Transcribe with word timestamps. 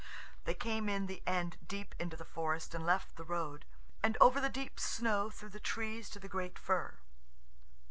They 0.45 0.55
came 0.55 0.89
in 0.89 1.05
the 1.05 1.21
end 1.27 1.57
deep 1.67 1.93
into 1.99 2.17
the 2.17 2.25
forest, 2.25 2.73
and 2.73 2.83
left 2.83 3.17
the 3.17 3.23
road, 3.23 3.65
and 4.01 4.17
over 4.19 4.41
the 4.41 4.49
deep 4.49 4.79
snow 4.79 5.29
through 5.29 5.49
the 5.49 5.59
trees 5.59 6.09
to 6.09 6.19
the 6.19 6.27
great 6.27 6.57
fir. 6.57 6.97